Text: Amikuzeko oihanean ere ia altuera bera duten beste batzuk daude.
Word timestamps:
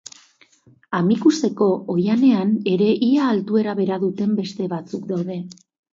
Amikuzeko 0.99 1.67
oihanean 1.95 2.55
ere 2.73 2.87
ia 3.09 3.27
altuera 3.35 3.77
bera 3.81 4.01
duten 4.05 4.37
beste 4.41 4.71
batzuk 4.73 5.05
daude. 5.13 5.39